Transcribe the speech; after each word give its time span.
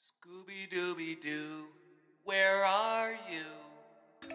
Scooby 0.00 0.72
Dooby 0.72 1.20
Doo, 1.20 1.64
where 2.22 2.64
are 2.64 3.14
you? 3.28 4.30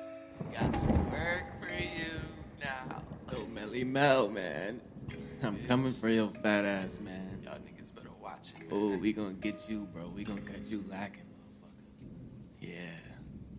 Got 0.59 0.75
some 0.75 0.91
work 1.09 1.45
for 1.61 1.71
you 1.71 2.19
now. 2.59 3.01
Yo, 3.31 3.45
Melly 3.47 3.85
Mel, 3.85 4.29
man. 4.29 4.81
I'm 5.41 5.57
coming 5.65 5.93
for 5.93 6.09
your 6.09 6.27
fat 6.27 6.65
ass, 6.65 6.99
man. 6.99 7.39
Y'all 7.45 7.59
niggas 7.59 7.95
better 7.95 8.11
watch 8.21 8.51
it. 8.59 8.67
Oh, 8.73 8.97
we 8.97 9.13
gonna 9.13 9.31
get 9.31 9.69
you, 9.69 9.87
bro. 9.93 10.09
We 10.09 10.25
gonna 10.25 10.41
cut 10.41 10.65
you 10.69 10.83
lacking, 10.89 11.23
motherfucker. 11.23 12.59
Yeah. 12.59 12.99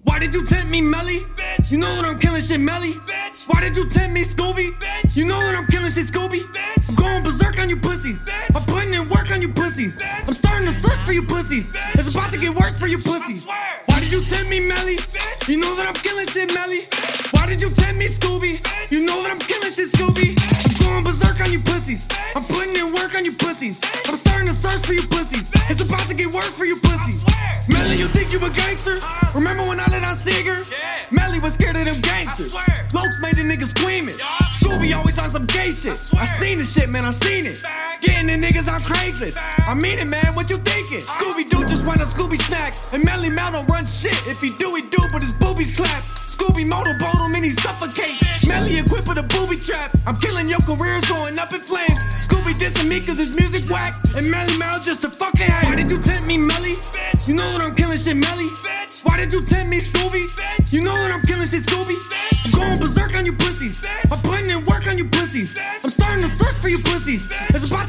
Why 0.02 0.18
did 0.18 0.34
you 0.34 0.44
tempt 0.44 0.70
me, 0.70 0.82
Melly? 0.82 1.20
Bitch. 1.40 1.72
You 1.72 1.78
know 1.78 1.88
that 1.88 2.04
I'm 2.04 2.18
killing 2.18 2.42
shit, 2.42 2.60
Melly. 2.60 2.92
Bitch. 3.08 3.48
Why 3.48 3.62
did 3.62 3.78
you 3.78 3.88
tempt 3.88 4.12
me, 4.12 4.20
Scooby? 4.20 4.76
Bitch. 4.78 5.16
You 5.16 5.24
know 5.24 5.40
that 5.40 5.56
I'm 5.56 5.66
killing 5.68 5.90
shit, 5.90 6.04
Scooby. 6.04 6.40
Bitch. 6.52 6.90
I'm 6.90 6.96
going 6.96 7.22
berserk 7.24 7.58
on 7.58 7.70
you 7.70 7.78
pussies. 7.78 8.26
Bitch. 8.26 8.53
In 8.94 9.08
work 9.10 9.26
on 9.34 9.42
you 9.42 9.50
pussies. 9.50 9.98
Bitch. 9.98 10.28
I'm 10.28 10.34
starting 10.34 10.66
to 10.66 10.72
search 10.72 11.02
for 11.02 11.10
you 11.10 11.26
pussies. 11.26 11.72
Bitch. 11.72 11.98
It's 11.98 12.14
about 12.14 12.30
to 12.30 12.38
get 12.38 12.54
worse 12.54 12.78
for 12.78 12.86
you 12.86 12.98
pussies. 12.98 13.42
Why 13.90 13.98
did 13.98 14.12
you 14.12 14.22
tempt 14.22 14.46
me, 14.46 14.60
Melly? 14.62 15.02
Bitch. 15.10 15.50
You 15.50 15.58
know 15.58 15.74
that 15.74 15.90
I'm 15.90 15.98
killing 15.98 16.30
shit, 16.30 16.54
Melly. 16.54 16.86
Why 17.34 17.50
did 17.50 17.58
you 17.58 17.74
tempt 17.74 17.98
me, 17.98 18.06
Scooby? 18.06 18.62
You 18.94 19.02
know 19.02 19.18
that 19.26 19.34
I'm 19.34 19.42
killing 19.42 19.74
shit, 19.74 19.90
Scooby. 19.90 20.38
I'm 20.38 20.74
going 20.78 21.02
berserk 21.02 21.42
on 21.42 21.50
you 21.50 21.58
pussies. 21.58 22.06
I'm 22.38 22.46
putting 22.46 22.78
in 22.78 22.94
work 22.94 23.18
on 23.18 23.26
you 23.26 23.34
pussies. 23.34 23.82
I'm 24.06 24.14
starting 24.14 24.46
to 24.46 24.54
search 24.54 24.86
for 24.86 24.94
you 24.94 25.02
pussies. 25.10 25.50
It's 25.66 25.82
about 25.82 26.06
to 26.06 26.14
get 26.14 26.30
worse 26.30 26.54
for 26.54 26.62
you 26.64 26.78
pussies. 26.78 27.26
Melly, 27.66 27.98
you 27.98 28.06
think 28.14 28.30
you 28.30 28.38
a 28.46 28.50
gangster? 28.54 29.02
Uh. 29.02 29.34
Remember 29.34 29.66
when 29.66 29.82
I 29.82 29.90
let 29.90 30.06
out 30.06 30.14
Seeger? 30.14 30.62
Yeah. 30.70 31.10
Melly 31.10 31.42
was 31.42 31.58
scared 31.58 31.74
of 31.74 31.82
them 31.82 31.98
gangsters. 31.98 32.54
I. 32.54 32.62
Lokes 32.94 33.18
made 33.18 33.34
the 33.34 33.42
niggas 33.42 33.74
screaming. 33.74 34.14
Yeah. 34.22 34.54
Scooby 34.62 34.94
always 34.94 35.18
on 35.18 35.34
some 35.34 35.50
gay 35.50 35.74
shit. 35.74 35.98
swear. 35.98 36.22
I 36.22 36.26
seen 36.30 36.62
the 36.62 36.64
shit, 36.64 36.86
man, 36.94 37.02
I 37.04 37.10
seen 37.10 37.50
it. 37.50 37.58
Getting 38.04 38.28
the 38.28 38.36
niggas 38.36 38.68
on 38.68 38.84
Craigslist. 38.84 39.40
I 39.64 39.72
mean 39.72 39.96
it, 39.96 40.04
man, 40.04 40.28
what 40.36 40.52
you 40.52 40.60
thinking? 40.60 41.08
Scooby 41.08 41.48
Doo 41.48 41.64
just 41.64 41.88
want 41.88 42.04
a 42.04 42.06
Scooby 42.06 42.36
snack. 42.36 42.76
And 42.92 43.00
Melly 43.00 43.32
Mel 43.32 43.48
don't 43.48 43.64
run 43.72 43.88
shit. 43.88 44.12
If 44.28 44.44
he 44.44 44.52
do, 44.52 44.76
he 44.76 44.84
do, 44.92 45.00
but 45.08 45.24
his 45.24 45.32
boobies 45.40 45.72
clap. 45.72 46.04
Scooby 46.28 46.68
motorboat 46.68 47.16
him 47.24 47.32
and 47.32 47.44
he 47.48 47.48
suffocate. 47.48 48.12
Melly 48.44 48.76
equipped 48.76 49.08
with 49.08 49.16
a 49.16 49.26
booby 49.32 49.56
trap. 49.56 49.96
I'm 50.04 50.20
killing 50.20 50.52
your 50.52 50.60
careers 50.68 51.08
going 51.08 51.40
up 51.40 51.48
in 51.56 51.64
flames. 51.64 51.96
Scooby 52.20 52.52
dissing 52.60 52.92
me 52.92 53.00
cause 53.00 53.16
his 53.16 53.32
music 53.40 53.64
whack. 53.72 53.96
And 54.20 54.28
Melly 54.28 54.60
Mel 54.60 54.76
just 54.84 55.00
a 55.08 55.10
fucking 55.10 55.48
hate. 55.48 55.64
Why 55.64 55.80
did 55.80 55.88
you 55.88 55.96
tempt 55.96 56.28
me, 56.28 56.36
Melly? 56.36 56.76
Bitch. 56.92 57.24
You 57.24 57.40
know 57.40 57.48
that 57.56 57.64
I'm 57.64 57.72
killing 57.72 57.96
shit, 57.96 58.20
Melly. 58.20 58.52
Bitch. 58.60 59.00
Why 59.00 59.16
did 59.16 59.32
you 59.32 59.40
tempt 59.40 59.72
me, 59.72 59.80
Scooby? 59.80 60.28
Bitch. 60.36 60.76
You 60.76 60.84
know 60.84 60.92
that 60.92 61.08
I'm 61.08 61.24
killing 61.24 61.48
shit, 61.48 61.64
Scooby. 61.64 61.96
I'm 61.96 62.52
going 62.52 62.76
berserk 62.76 63.16
on 63.16 63.24
you 63.24 63.32
pussies. 63.32 63.63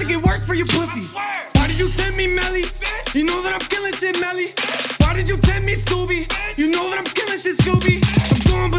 To 0.06 0.14
get 0.14 0.24
worse 0.24 0.46
for 0.46 0.54
you 0.54 0.66
swear. 0.66 1.34
Why 1.54 1.68
did 1.68 1.80
you 1.80 1.90
tempt 1.90 2.18
me, 2.18 2.28
Melly? 2.28 2.64
Bitch. 2.64 3.16
You 3.16 3.26
know 3.26 3.42
that 3.42 3.54
I'm 3.54 3.66
killing 3.70 3.94
shit, 3.94 4.20
Melly. 4.22 4.54
Why 5.02 5.16
did 5.16 5.30
you 5.30 5.38
tempt 5.38 5.66
me, 5.66 5.74
Scooby? 5.74 6.28
Bitch. 6.28 6.58
You 6.58 6.70
know 6.70 6.86
that 6.90 7.00
I'm 7.00 7.10
killing 7.10 7.40
shit, 7.42 7.58
Scooby. 7.58 7.98
I'm 8.30 8.42
going 8.46 8.70
berserk 8.70 8.70
on 8.70 8.70
you 8.70 8.75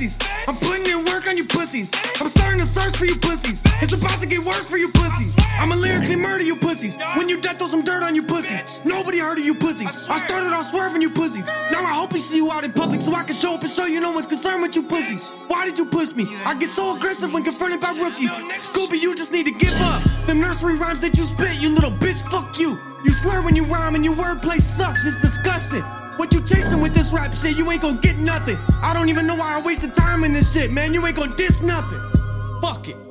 pussies. 0.00 0.18
I'm 0.48 0.56
putting 0.56 0.88
in 0.88 1.04
work 1.04 1.28
on 1.28 1.36
you 1.36 1.44
pussies. 1.44 1.92
I'm 2.20 2.28
starting 2.28 2.60
to 2.60 2.66
search 2.66 2.96
for 2.96 3.04
you 3.04 3.16
pussies. 3.16 3.62
It's 3.82 3.92
about 3.92 4.20
to 4.20 4.26
get 4.26 4.40
worse 4.40 4.68
for 4.68 4.78
you 4.78 4.88
pussies. 4.92 5.36
I'ma 5.60 5.74
lyrically 5.74 6.16
murder 6.16 6.44
you 6.44 6.56
pussies. 6.56 6.96
When 7.16 7.28
you 7.28 7.40
death, 7.40 7.58
throw 7.58 7.66
some 7.66 7.84
dirt 7.84 8.02
on 8.02 8.14
you 8.14 8.22
pussies. 8.22 8.80
Nobody 8.84 9.18
heard 9.18 9.38
of 9.38 9.44
you 9.44 9.54
pussies. 9.54 10.08
I 10.08 10.16
started 10.16 10.56
off 10.56 10.64
swerving 10.64 11.02
you 11.02 11.10
pussies. 11.10 11.46
Now 11.70 11.84
I 11.84 11.92
hope 11.92 12.12
we 12.12 12.18
see 12.18 12.38
you 12.38 12.50
out 12.50 12.64
in 12.64 12.72
public 12.72 13.02
so 13.02 13.14
I 13.14 13.24
can 13.24 13.36
show 13.36 13.54
up 13.54 13.60
and 13.60 13.70
show 13.70 13.84
you 13.84 14.00
no 14.00 14.12
one's 14.12 14.26
concerned 14.26 14.62
with 14.62 14.74
you 14.74 14.84
pussies. 14.84 15.32
Why 15.48 15.66
did 15.66 15.76
you 15.76 15.84
push 15.84 16.14
me? 16.14 16.24
I 16.46 16.54
get 16.54 16.70
so 16.70 16.96
aggressive 16.96 17.32
when 17.34 17.44
confronted 17.44 17.80
by 17.80 17.92
rookies. 17.92 18.32
Scooby, 18.64 19.02
you 19.02 19.14
just 19.14 19.32
need 19.32 19.44
to 19.46 19.52
give 19.52 19.76
up. 19.92 20.00
The 20.26 20.34
nursery 20.34 20.78
rhymes 20.78 21.00
that 21.00 21.18
you 21.18 21.24
spit, 21.24 21.60
you 21.60 21.74
little 21.74 21.92
bitch, 22.00 22.24
fuck 22.30 22.58
you. 22.58 22.78
You 23.04 23.10
slur 23.10 23.44
when 23.44 23.56
you 23.56 23.64
rhyme 23.64 23.94
and 23.94 24.04
your 24.04 24.14
wordplay 24.14 24.60
sucks. 24.60 25.04
It's 25.04 25.20
disgusting. 25.20 25.84
What 26.20 26.29
you 26.29 26.29
chasing 26.50 26.80
with 26.80 26.94
this 26.94 27.12
rap 27.12 27.34
shit? 27.34 27.56
You 27.56 27.70
ain't 27.70 27.82
gonna 27.82 28.00
get 28.00 28.16
nothing. 28.16 28.56
I 28.82 28.92
don't 28.92 29.08
even 29.08 29.26
know 29.26 29.36
why 29.36 29.58
I 29.58 29.62
wasted 29.62 29.94
time 29.94 30.24
in 30.24 30.32
this 30.32 30.52
shit, 30.52 30.72
man. 30.72 30.92
You 30.92 31.06
ain't 31.06 31.16
gonna 31.16 31.34
diss 31.36 31.62
nothing. 31.62 32.00
Fuck 32.60 32.88
it. 32.88 33.09